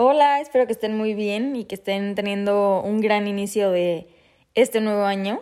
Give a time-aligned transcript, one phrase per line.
[0.00, 4.06] Hola, espero que estén muy bien y que estén teniendo un gran inicio de
[4.54, 5.40] este nuevo año.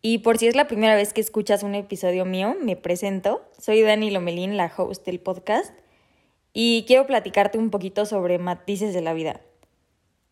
[0.00, 3.42] Y por si es la primera vez que escuchas un episodio mío, me presento.
[3.58, 5.74] Soy Dani Lomelín, la host del podcast,
[6.52, 9.40] y quiero platicarte un poquito sobre Matices de la Vida.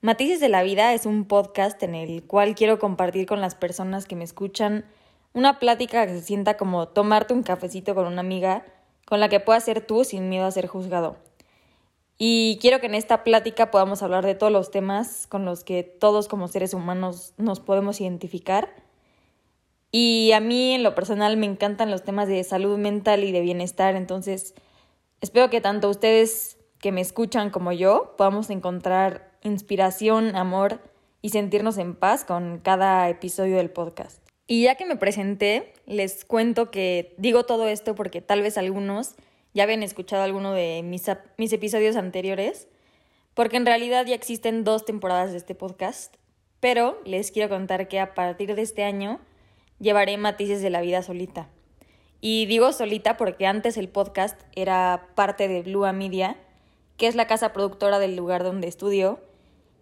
[0.02, 4.06] Matices de la Vida es un podcast en el cual quiero compartir con las personas
[4.06, 4.84] que me escuchan
[5.32, 8.64] una plática que se sienta como tomarte un cafecito con una amiga
[9.04, 11.16] con la que puedas ser tú sin miedo a ser juzgado.
[12.18, 15.82] Y quiero que en esta plática podamos hablar de todos los temas con los que
[15.82, 18.72] todos como seres humanos nos podemos identificar.
[19.90, 23.40] Y a mí en lo personal me encantan los temas de salud mental y de
[23.40, 24.54] bienestar, entonces
[25.20, 30.80] espero que tanto ustedes que me escuchan como yo podamos encontrar inspiración, amor
[31.20, 34.22] y sentirnos en paz con cada episodio del podcast.
[34.46, 39.14] Y ya que me presenté, les cuento que digo todo esto porque tal vez algunos
[39.54, 41.08] ya habían escuchado alguno de mis,
[41.52, 42.68] episodios anteriores,
[43.34, 46.16] porque en realidad ya existen dos temporadas de este podcast,
[46.60, 49.20] pero les quiero contar que a partir de este año
[49.78, 51.48] llevaré matices de la vida solita.
[52.20, 56.36] Y digo solita porque antes el podcast era parte de Blue Media,
[56.96, 59.20] que es la casa productora del lugar donde estudio,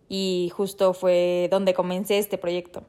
[0.09, 2.85] y justo fue donde comencé este proyecto.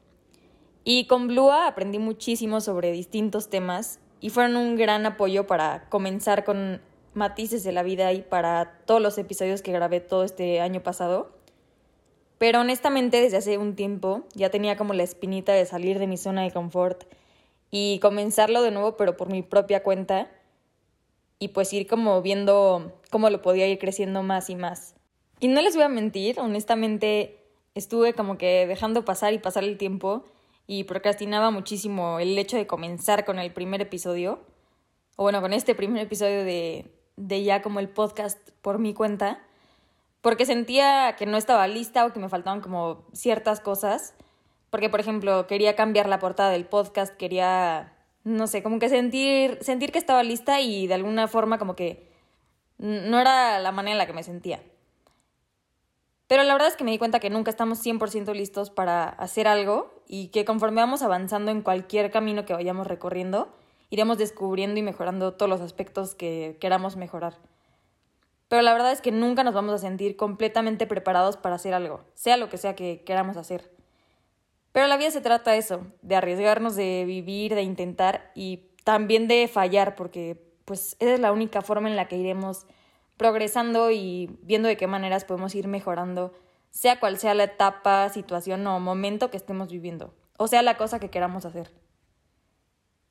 [0.84, 6.44] Y con Blua aprendí muchísimo sobre distintos temas y fueron un gran apoyo para comenzar
[6.44, 6.80] con
[7.12, 11.32] matices de la vida y para todos los episodios que grabé todo este año pasado.
[12.38, 16.16] Pero honestamente desde hace un tiempo ya tenía como la espinita de salir de mi
[16.16, 17.02] zona de confort
[17.70, 20.30] y comenzarlo de nuevo pero por mi propia cuenta
[21.40, 24.94] y pues ir como viendo cómo lo podía ir creciendo más y más.
[25.40, 27.42] Y no les voy a mentir, honestamente
[27.74, 30.24] estuve como que dejando pasar y pasar el tiempo
[30.72, 34.40] y procrastinaba muchísimo el hecho de comenzar con el primer episodio,
[35.16, 39.44] o bueno, con este primer episodio de, de ya como el podcast por mi cuenta,
[40.22, 44.14] porque sentía que no estaba lista o que me faltaban como ciertas cosas,
[44.70, 47.92] porque por ejemplo quería cambiar la portada del podcast, quería,
[48.24, 52.08] no sé, como que sentir, sentir que estaba lista y de alguna forma como que
[52.78, 54.62] no era la manera en la que me sentía.
[56.32, 59.46] Pero la verdad es que me di cuenta que nunca estamos 100% listos para hacer
[59.46, 63.52] algo y que conforme vamos avanzando en cualquier camino que vayamos recorriendo,
[63.90, 67.34] iremos descubriendo y mejorando todos los aspectos que queramos mejorar.
[68.48, 72.00] Pero la verdad es que nunca nos vamos a sentir completamente preparados para hacer algo,
[72.14, 73.70] sea lo que sea que queramos hacer.
[74.72, 79.28] Pero la vida se trata de eso, de arriesgarnos, de vivir, de intentar y también
[79.28, 82.64] de fallar, porque pues esa es la única forma en la que iremos
[83.16, 86.32] progresando y viendo de qué maneras podemos ir mejorando,
[86.70, 90.98] sea cual sea la etapa, situación o momento que estemos viviendo, o sea la cosa
[90.98, 91.70] que queramos hacer.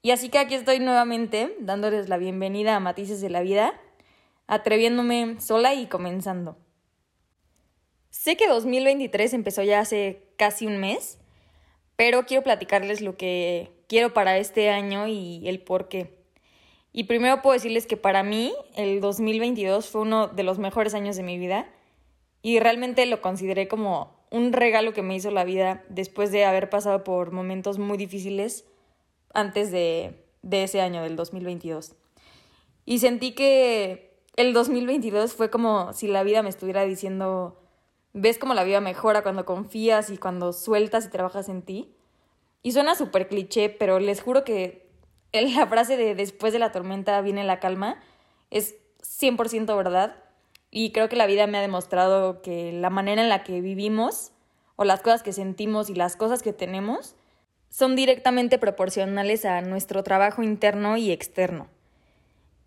[0.01, 3.79] Y así que aquí estoy nuevamente dándoles la bienvenida a Matices de la Vida,
[4.47, 6.57] atreviéndome sola y comenzando.
[8.09, 11.19] Sé que 2023 empezó ya hace casi un mes,
[11.95, 16.20] pero quiero platicarles lo que quiero para este año y el por qué.
[16.93, 21.15] Y primero puedo decirles que para mí el 2022 fue uno de los mejores años
[21.15, 21.69] de mi vida
[22.41, 26.69] y realmente lo consideré como un regalo que me hizo la vida después de haber
[26.69, 28.65] pasado por momentos muy difíciles
[29.33, 31.95] antes de, de ese año, del 2022.
[32.85, 37.61] Y sentí que el 2022 fue como si la vida me estuviera diciendo,
[38.13, 41.93] ves cómo la vida mejora cuando confías y cuando sueltas y trabajas en ti.
[42.63, 44.90] Y suena súper cliché, pero les juro que
[45.33, 48.01] la frase de después de la tormenta viene la calma
[48.49, 50.15] es 100% verdad
[50.69, 54.31] y creo que la vida me ha demostrado que la manera en la que vivimos
[54.75, 57.15] o las cosas que sentimos y las cosas que tenemos
[57.69, 61.67] son directamente proporcionales a nuestro trabajo interno y externo.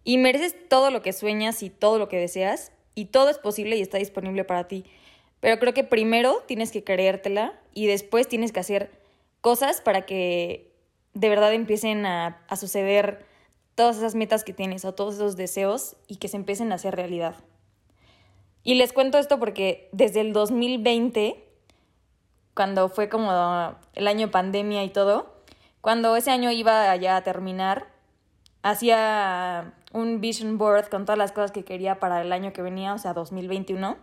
[0.02, 3.76] Y mereces todo lo que sueñas y todo lo que deseas y todo es posible
[3.76, 4.84] y está disponible para ti.
[5.40, 8.90] Pero creo que primero tienes que creértela y después tienes que hacer
[9.40, 10.73] cosas para que
[11.14, 13.24] de verdad empiecen a, suceder
[13.74, 16.94] todas esas metas que tienes o todos esos deseos y que se empiecen a hacer
[16.94, 17.36] realidad.
[18.62, 21.44] Y les cuento esto porque desde el 2020,
[22.54, 23.30] cuando fue como
[23.94, 25.34] el año pandemia y todo,
[25.80, 27.88] cuando ese año iba ya a terminar,
[28.62, 32.94] hacía un vision board con todas las cosas que quería para el año que venía,
[32.94, 33.96] o sea, 2021.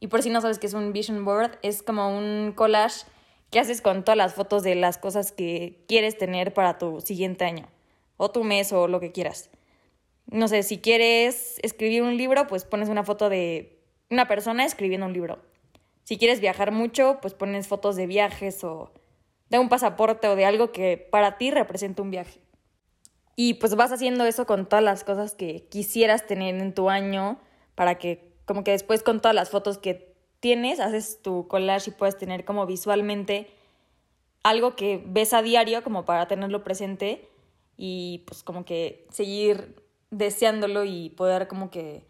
[0.00, 3.06] Y por si no sabes qué es un vision board, es como un collage
[3.50, 7.44] ¿Qué haces con todas las fotos de las cosas que quieres tener para tu siguiente
[7.44, 7.66] año?
[8.16, 9.48] O tu mes o lo que quieras.
[10.26, 13.80] No sé, si quieres escribir un libro, pues pones una foto de
[14.10, 15.38] una persona escribiendo un libro.
[16.04, 18.92] Si quieres viajar mucho, pues pones fotos de viajes o
[19.48, 22.40] de un pasaporte o de algo que para ti represente un viaje.
[23.34, 27.40] Y pues vas haciendo eso con todas las cosas que quisieras tener en tu año
[27.74, 30.07] para que como que después con todas las fotos que
[30.40, 33.50] tienes, haces tu collage y puedes tener como visualmente
[34.42, 37.28] algo que ves a diario como para tenerlo presente
[37.76, 42.04] y pues como que seguir deseándolo y poder como que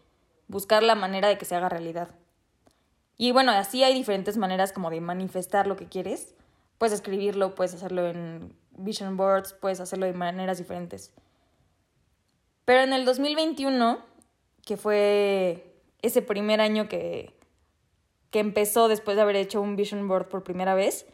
[0.47, 2.09] buscar la manera de que se haga realidad.
[3.17, 6.33] Y bueno, así hay diferentes maneras como de manifestar lo que quieres.
[6.77, 11.11] Puedes escribirlo, puedes hacerlo en vision boards, puedes hacerlo de maneras diferentes.
[12.63, 13.99] Pero en el 2021,
[14.65, 17.33] que fue ese primer año que,
[18.31, 21.05] que empezó después de haber hecho un vision board por primera vez,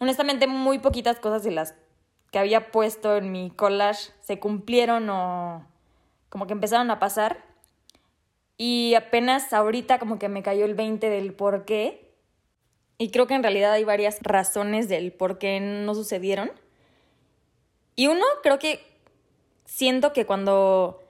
[0.00, 1.74] honestamente muy poquitas cosas de las
[2.30, 5.66] que había puesto en mi collage se cumplieron o
[6.28, 7.44] como que empezaron a pasar.
[8.56, 12.12] Y apenas ahorita como que me cayó el 20 del por qué.
[12.98, 16.50] Y creo que en realidad hay varias razones del por qué no sucedieron.
[17.94, 18.84] Y uno, creo que
[19.64, 21.00] siento que cuando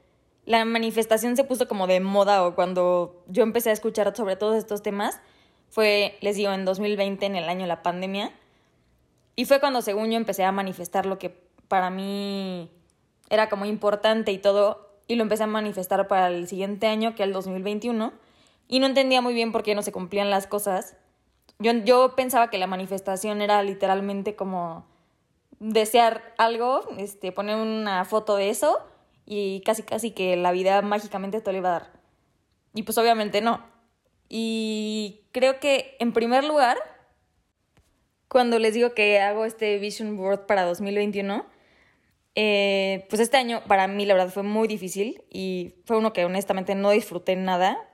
[0.44, 4.56] la manifestación se puso como de moda o cuando yo empecé a escuchar sobre todos
[4.56, 5.20] estos temas,
[5.68, 8.32] fue, les digo, en 2020, en el año de la pandemia.
[9.36, 12.70] Y fue cuando, según yo, empecé a manifestar lo que para mí
[13.30, 17.22] era como importante y todo, y lo empecé a manifestar para el siguiente año, que
[17.22, 18.12] es el 2021,
[18.68, 20.96] y no entendía muy bien por qué no se cumplían las cosas.
[21.58, 24.86] Yo, yo pensaba que la manifestación era literalmente como
[25.60, 28.78] desear algo, este, poner una foto de eso
[29.26, 31.92] y casi casi que la vida mágicamente te lo iba a dar.
[32.74, 33.62] Y pues obviamente no.
[34.28, 36.78] Y creo que en primer lugar
[38.28, 41.46] cuando les digo que hago este Vision Board para 2021,
[42.34, 46.24] eh, pues este año para mí la verdad fue muy difícil y fue uno que
[46.24, 47.88] honestamente no disfruté nada.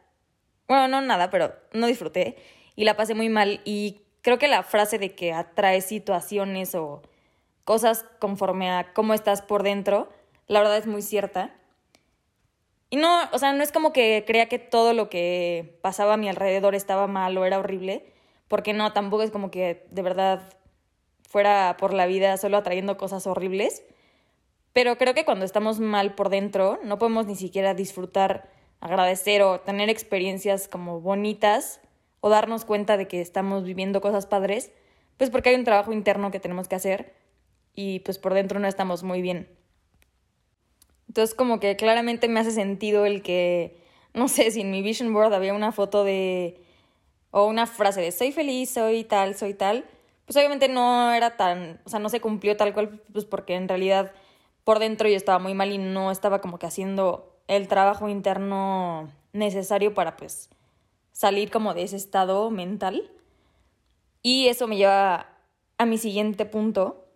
[0.67, 2.37] Bueno, no nada, pero no disfruté
[2.75, 7.03] y la pasé muy mal y creo que la frase de que atrae situaciones o
[7.65, 10.13] cosas conforme a cómo estás por dentro,
[10.49, 11.55] la verdad es muy cierta.
[12.95, 16.17] Y no, o sea, no es como que crea que todo lo que pasaba a
[16.17, 18.07] mi alrededor estaba mal o era horrible,
[18.47, 20.43] porque no, tampoco es como que de verdad
[21.29, 23.83] fuera por la vida solo atrayendo cosas horribles.
[24.73, 28.49] Pero creo que cuando estamos mal por dentro, no podemos ni siquiera disfrutar,
[28.79, 31.81] agradecer o tener experiencias como bonitas
[32.21, 34.71] o darnos cuenta de que estamos viviendo cosas padres,
[35.17, 37.13] pues porque hay un trabajo interno que tenemos que hacer
[37.75, 39.64] y pues por dentro no estamos muy bien.
[41.15, 43.77] Entonces como que claramente me hace sentido el que,
[44.15, 46.61] no sé, si en mi vision board había una foto de
[47.31, 49.85] o una frase de soy feliz, soy tal, soy tal,
[50.27, 53.69] pues obviamente no era tan, o sea, no se cumplió tal cual, pues porque en
[53.69, 54.11] realidad
[54.65, 59.09] por dentro yo estaba muy mal y no estaba como que haciendo el trabajo interno
[59.33, 60.51] necesario para pues
[61.13, 63.09] salir como de ese estado mental.
[64.21, 65.29] Y eso me lleva
[65.79, 67.07] a mi siguiente punto,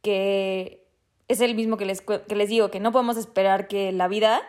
[0.00, 0.85] que
[1.28, 4.42] es el mismo que les, que les digo, que no podemos esperar que la vida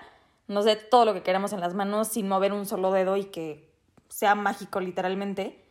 [0.48, 3.26] nos dé todo lo que queramos en las manos sin mover un solo dedo y
[3.26, 3.68] que
[4.10, 5.64] sea mágico literalmente.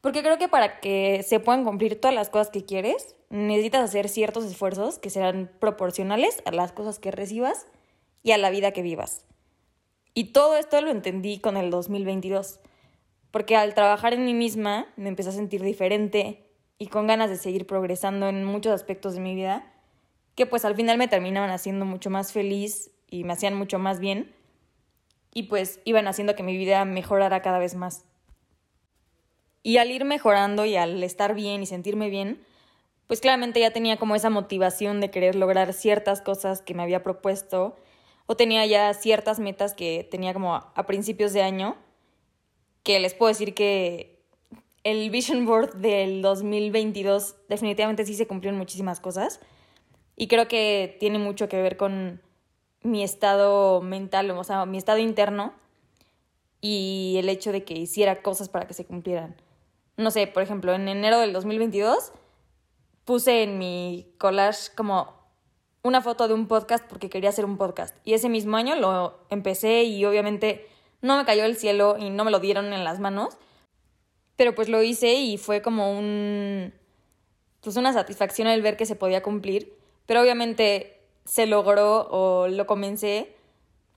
[0.00, 4.08] Porque creo que para que se puedan cumplir todas las cosas que quieres, necesitas hacer
[4.08, 7.66] ciertos esfuerzos que serán proporcionales a las cosas que recibas
[8.22, 9.24] y a la vida que vivas.
[10.14, 12.60] Y todo esto lo entendí con el 2022,
[13.30, 16.44] porque al trabajar en mí misma me empecé a sentir diferente
[16.78, 19.72] y con ganas de seguir progresando en muchos aspectos de mi vida,
[20.38, 23.98] que pues al final me terminaban haciendo mucho más feliz y me hacían mucho más
[23.98, 24.32] bien
[25.34, 28.04] y pues iban haciendo que mi vida mejorara cada vez más.
[29.64, 32.40] Y al ir mejorando y al estar bien y sentirme bien,
[33.08, 37.02] pues claramente ya tenía como esa motivación de querer lograr ciertas cosas que me había
[37.02, 37.74] propuesto
[38.26, 41.74] o tenía ya ciertas metas que tenía como a principios de año,
[42.84, 44.22] que les puedo decir que
[44.84, 49.40] el Vision Board del 2022 definitivamente sí se cumplieron muchísimas cosas
[50.18, 52.20] y creo que tiene mucho que ver con
[52.82, 55.54] mi estado mental, o sea, mi estado interno
[56.60, 59.36] y el hecho de que hiciera cosas para que se cumplieran.
[59.96, 62.12] No sé, por ejemplo, en enero del 2022
[63.04, 65.14] puse en mi collage como
[65.82, 67.96] una foto de un podcast porque quería hacer un podcast.
[68.04, 70.66] Y ese mismo año lo empecé y obviamente
[71.00, 73.38] no me cayó el cielo y no me lo dieron en las manos.
[74.34, 76.72] Pero pues lo hice y fue como un
[77.60, 79.77] pues una satisfacción el ver que se podía cumplir.
[80.08, 83.36] Pero obviamente se logró o lo comencé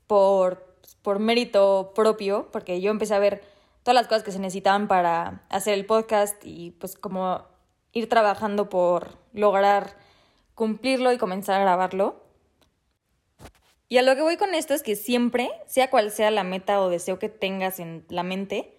[0.08, 3.42] por, por mérito propio, porque yo empecé a ver
[3.84, 7.46] todas las cosas que se necesitaban para hacer el podcast y pues como
[7.94, 9.96] ir trabajando por lograr
[10.54, 12.22] cumplirlo y comenzar a grabarlo.
[13.88, 16.82] Y a lo que voy con esto es que siempre, sea cual sea la meta
[16.82, 18.78] o deseo que tengas en la mente,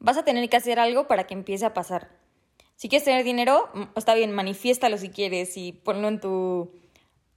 [0.00, 2.17] vas a tener que hacer algo para que empiece a pasar.
[2.78, 6.70] Si quieres tener dinero, está bien, manifiéstalo si quieres y ponlo en tu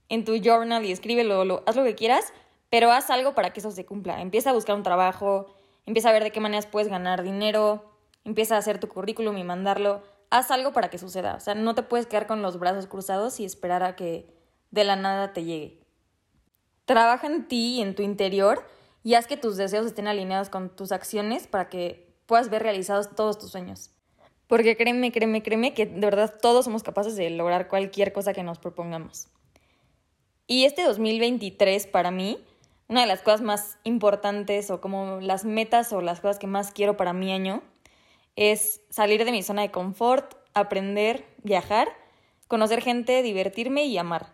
[0.07, 2.31] en tu journal y escríbelo, lo, haz lo que quieras,
[2.69, 4.21] pero haz algo para que eso se cumpla.
[4.21, 5.48] Empieza a buscar un trabajo,
[5.88, 7.91] empieza a ver de qué maneras puedes ganar dinero,
[8.24, 10.03] empieza a hacer tu currículum y mandarlo.
[10.29, 11.33] Haz algo para que suceda.
[11.33, 14.31] O sea, no te puedes quedar con los brazos cruzados y esperar a que
[14.69, 15.79] de la nada te llegue.
[16.86, 18.63] Trabaja en ti y en tu interior
[19.03, 23.15] y haz que tus deseos estén alineados con tus acciones para que puedas ver realizados
[23.15, 23.89] todos tus sueños.
[24.51, 28.43] Porque créeme, créeme, créeme que de verdad todos somos capaces de lograr cualquier cosa que
[28.43, 29.29] nos propongamos.
[30.46, 32.38] Y este 2023 para mí,
[32.89, 36.74] una de las cosas más importantes o como las metas o las cosas que más
[36.74, 37.63] quiero para mi año
[38.36, 41.88] es salir de mi zona de confort, aprender, viajar,
[42.50, 44.34] conocer gente, divertirme y amar.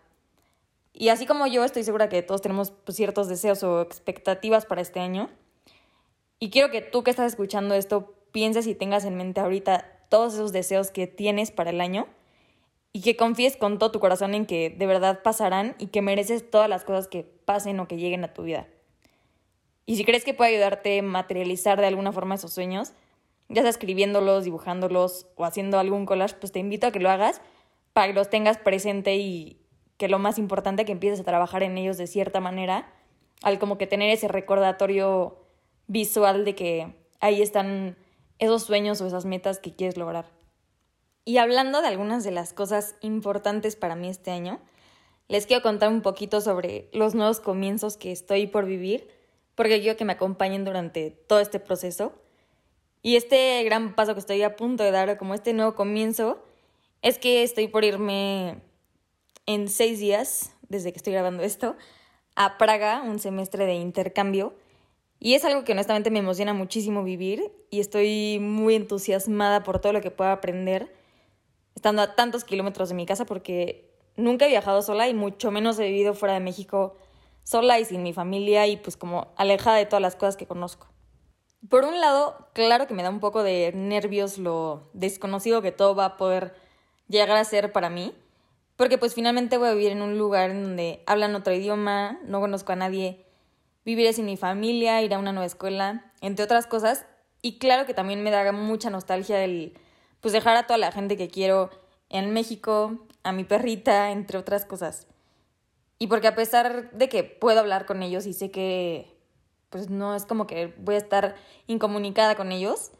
[0.92, 4.80] Y así como yo estoy segura que todos tenemos pues, ciertos deseos o expectativas para
[4.80, 5.30] este año.
[6.40, 10.34] Y quiero que tú que estás escuchando esto pienses y tengas en mente ahorita todos
[10.34, 12.06] esos deseos que tienes para el año
[12.92, 16.50] y que confíes con todo tu corazón en que de verdad pasarán y que mereces
[16.50, 18.66] todas las cosas que pasen o que lleguen a tu vida.
[19.86, 22.92] Y si crees que puede ayudarte a materializar de alguna forma esos sueños,
[23.48, 27.40] ya sea escribiéndolos, dibujándolos o haciendo algún collage, pues te invito a que lo hagas
[27.92, 29.58] para que los tengas presente y,
[29.98, 32.90] que lo más importante que empieces a trabajar en ellos de cierta manera,
[33.42, 35.36] al como que tener ese recordatorio
[35.88, 37.96] visual de que ahí están
[38.38, 40.26] esos sueños o esas metas que quieres lograr.
[41.24, 44.60] Y hablando de algunas de las cosas importantes para mí este año,
[45.28, 49.10] les quiero contar un poquito sobre los nuevos comienzos que estoy por vivir,
[49.54, 52.12] porque quiero que me acompañen durante todo este proceso.
[53.02, 56.42] Y este gran paso que estoy a punto de dar, como este nuevo comienzo,
[57.02, 58.62] es que estoy por irme
[59.44, 61.76] en seis días, desde que estoy grabando esto,
[62.34, 64.54] a Praga, un semestre de intercambio.
[65.20, 69.92] Y es algo que honestamente me emociona muchísimo vivir y estoy muy entusiasmada por todo
[69.92, 70.92] lo que pueda aprender
[71.74, 75.78] estando a tantos kilómetros de mi casa porque nunca he viajado sola y mucho menos
[75.78, 76.96] he vivido fuera de México
[77.44, 80.88] sola y sin mi familia y pues como alejada de todas las cosas que conozco.
[81.68, 85.94] Por un lado, claro que me da un poco de nervios lo desconocido que todo
[85.94, 86.54] va a poder
[87.08, 88.14] llegar a ser para mí,
[88.76, 92.40] porque pues finalmente voy a vivir en un lugar en donde hablan otro idioma, no
[92.40, 93.24] conozco a nadie,
[93.88, 97.06] viviré sin mi familia, ir a una nueva escuela, entre otras cosas.
[97.40, 99.78] Y claro que también me da mucha nostalgia el
[100.20, 101.70] pues dejar a toda la gente que quiero
[102.10, 105.06] en México, a mi perrita, entre otras cosas.
[105.98, 109.16] Y porque a pesar de que puedo hablar con ellos y sé que
[109.70, 112.90] pues no es como que voy a estar incomunicada con ellos,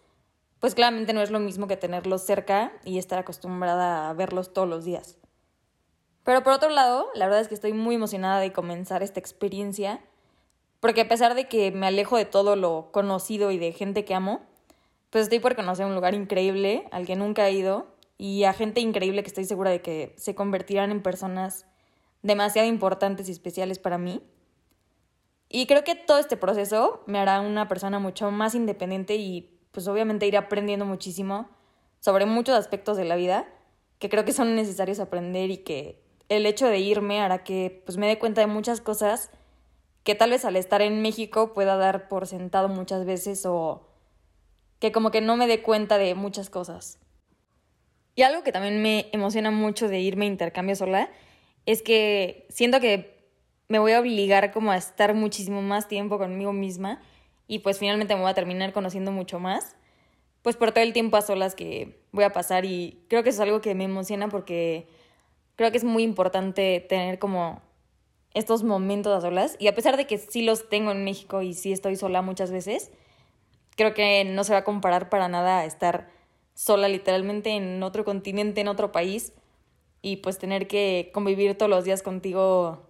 [0.58, 4.66] pues claramente no es lo mismo que tenerlos cerca y estar acostumbrada a verlos todos
[4.66, 5.18] los días.
[6.24, 10.00] Pero por otro lado, la verdad es que estoy muy emocionada de comenzar esta experiencia,
[10.80, 14.14] porque a pesar de que me alejo de todo lo conocido y de gente que
[14.14, 14.40] amo,
[15.10, 17.86] pues estoy por conocer un lugar increíble al que nunca he ido
[18.18, 21.66] y a gente increíble que estoy segura de que se convertirán en personas
[22.22, 24.22] demasiado importantes y especiales para mí.
[25.48, 29.88] Y creo que todo este proceso me hará una persona mucho más independiente y pues
[29.88, 31.48] obviamente iré aprendiendo muchísimo
[32.00, 33.48] sobre muchos aspectos de la vida
[33.98, 37.96] que creo que son necesarios aprender y que el hecho de irme hará que pues,
[37.96, 39.30] me dé cuenta de muchas cosas
[40.08, 43.86] que tal vez al estar en México pueda dar por sentado muchas veces o
[44.78, 46.98] que como que no me dé cuenta de muchas cosas.
[48.14, 51.10] Y algo que también me emociona mucho de irme a intercambio sola
[51.66, 53.28] es que siento que
[53.68, 57.02] me voy a obligar como a estar muchísimo más tiempo conmigo misma
[57.46, 59.76] y pues finalmente me voy a terminar conociendo mucho más,
[60.40, 63.40] pues por todo el tiempo a solas que voy a pasar y creo que es
[63.40, 64.88] algo que me emociona porque
[65.56, 67.67] creo que es muy importante tener como
[68.38, 69.56] estos momentos a solas.
[69.58, 72.50] Y a pesar de que sí los tengo en México y sí estoy sola muchas
[72.50, 72.90] veces,
[73.76, 76.08] creo que no se va a comparar para nada a estar
[76.54, 79.32] sola literalmente en otro continente, en otro país,
[80.02, 82.88] y pues tener que convivir todos los días contigo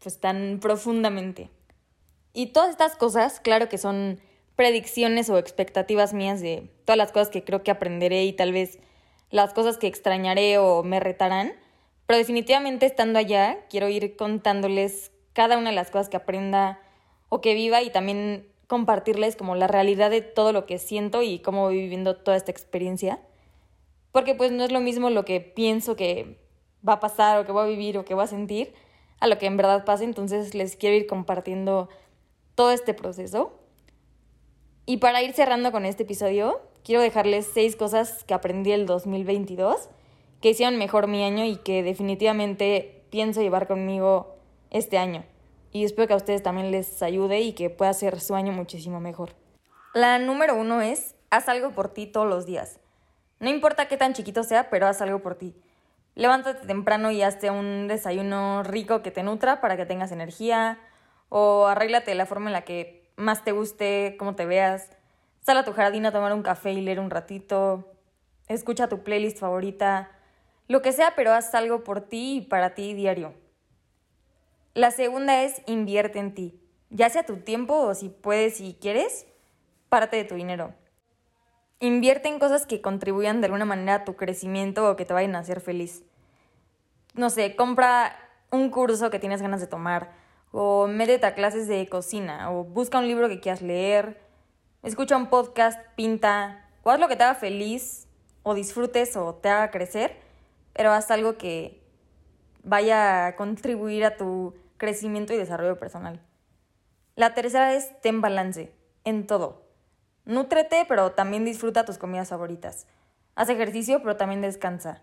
[0.00, 1.50] pues tan profundamente.
[2.32, 4.20] Y todas estas cosas, claro que son
[4.56, 8.78] predicciones o expectativas mías de todas las cosas que creo que aprenderé y tal vez
[9.30, 11.54] las cosas que extrañaré o me retarán,
[12.06, 16.80] pero definitivamente estando allá quiero ir contándoles cada una de las cosas que aprenda
[17.28, 21.38] o que viva y también compartirles como la realidad de todo lo que siento y
[21.40, 23.20] cómo voy viviendo toda esta experiencia.
[24.12, 26.38] Porque pues no es lo mismo lo que pienso que
[26.86, 28.74] va a pasar o que voy a vivir o que voy a sentir
[29.20, 31.88] a lo que en verdad pasa, entonces les quiero ir compartiendo
[32.54, 33.58] todo este proceso.
[34.86, 39.88] Y para ir cerrando con este episodio, quiero dejarles seis cosas que aprendí el 2022
[40.44, 44.36] que hicieron mejor mi año y que definitivamente pienso llevar conmigo
[44.68, 45.24] este año.
[45.72, 49.00] Y espero que a ustedes también les ayude y que pueda ser su año muchísimo
[49.00, 49.30] mejor.
[49.94, 52.78] La número uno es, haz algo por ti todos los días.
[53.40, 55.56] No importa qué tan chiquito sea, pero haz algo por ti.
[56.14, 60.78] Levántate temprano y hazte un desayuno rico que te nutra para que tengas energía,
[61.30, 64.90] o arréglate la forma en la que más te guste, cómo te veas.
[65.40, 67.94] Sal a tu jardín a tomar un café y leer un ratito.
[68.46, 70.10] Escucha tu playlist favorita.
[70.66, 73.34] Lo que sea, pero haz algo por ti y para ti diario.
[74.74, 76.60] La segunda es invierte en ti.
[76.90, 79.26] Ya sea tu tiempo o si puedes y quieres,
[79.88, 80.74] párate de tu dinero.
[81.80, 85.36] Invierte en cosas que contribuyan de alguna manera a tu crecimiento o que te vayan
[85.36, 86.02] a hacer feliz.
[87.14, 88.16] No sé, compra
[88.50, 90.12] un curso que tienes ganas de tomar,
[90.50, 94.20] o métete a clases de cocina, o busca un libro que quieras leer,
[94.82, 98.08] escucha un podcast, pinta, o haz lo que te haga feliz,
[98.42, 100.16] o disfrutes, o te haga crecer,
[100.74, 101.82] pero haz algo que
[102.62, 106.20] vaya a contribuir a tu crecimiento y desarrollo personal.
[107.16, 109.64] La tercera es ten balance en todo.
[110.24, 112.86] Nútrete, pero también disfruta tus comidas favoritas.
[113.34, 115.02] Haz ejercicio, pero también descansa.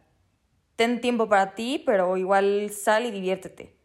[0.76, 3.76] Ten tiempo para ti, pero igual sal y diviértete.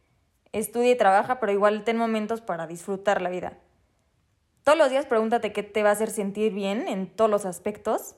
[0.52, 3.58] Estudia y trabaja, pero igual ten momentos para disfrutar la vida.
[4.64, 8.16] Todos los días pregúntate qué te va a hacer sentir bien en todos los aspectos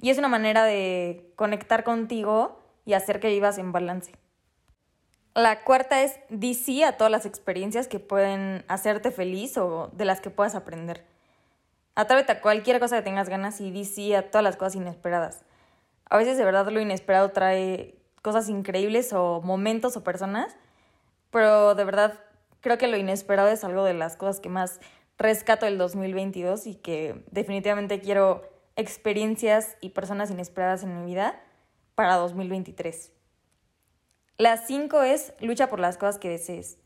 [0.00, 4.12] y es una manera de conectar contigo y hacer que vivas en balance.
[5.34, 10.04] La cuarta es di sí a todas las experiencias que pueden hacerte feliz o de
[10.04, 11.04] las que puedas aprender.
[11.94, 15.44] Atrévete a cualquier cosa que tengas ganas y di sí a todas las cosas inesperadas.
[16.08, 20.56] A veces de verdad lo inesperado trae cosas increíbles o momentos o personas,
[21.30, 22.18] pero de verdad
[22.60, 24.80] creo que lo inesperado es algo de las cosas que más
[25.16, 28.42] rescato del 2022 y que definitivamente quiero
[28.74, 31.40] experiencias y personas inesperadas en mi vida
[32.00, 33.12] para 2023.
[34.38, 36.78] La cinco es lucha por las cosas que desees.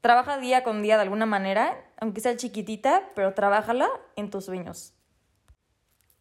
[0.00, 4.92] Trabaja día con día de alguna manera, aunque sea chiquitita, pero trabájala en tus sueños.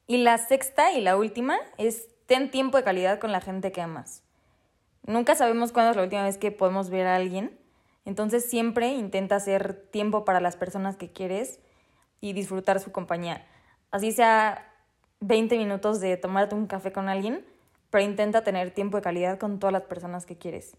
[0.06, 3.82] Y la sexta y la última es ten tiempo de calidad con la gente que
[3.82, 4.22] amas.
[5.08, 7.60] Nunca sabemos cuándo es la última vez que podemos ver a alguien,
[8.06, 11.62] entonces siempre intenta hacer tiempo para las personas que quieres
[12.22, 13.44] y disfrutar su compañía.
[13.90, 14.72] Así sea
[15.22, 17.44] 20 minutos de tomarte un café con alguien,
[17.94, 20.76] pero intenta tener tiempo de calidad con todas las personas que quieres.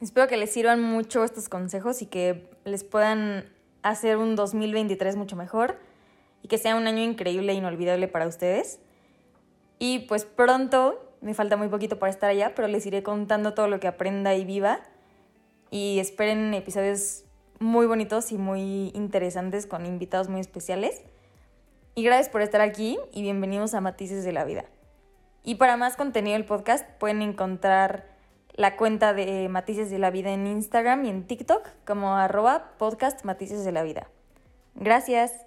[0.00, 3.48] Espero que les sirvan mucho estos consejos y que les puedan
[3.82, 5.78] hacer un 2023 mucho mejor
[6.42, 8.80] y que sea un año increíble e inolvidable para ustedes.
[9.78, 13.68] Y pues pronto, me falta muy poquito para estar allá, pero les iré contando todo
[13.68, 14.80] lo que aprenda y viva.
[15.70, 17.22] Y esperen episodios
[17.60, 21.02] muy bonitos y muy interesantes con invitados muy especiales.
[21.94, 24.64] Y gracias por estar aquí y bienvenidos a Matices de la Vida.
[25.46, 28.04] Y para más contenido del podcast pueden encontrar
[28.54, 33.24] la cuenta de Matices de la Vida en Instagram y en TikTok como arroba podcast
[33.24, 34.08] Matices de la Vida.
[34.74, 35.46] Gracias.